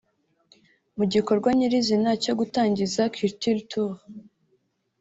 [0.97, 3.93] Mu gikorwa nyirizina cyo gutangiza culture tour